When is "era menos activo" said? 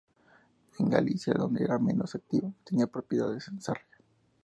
1.63-2.55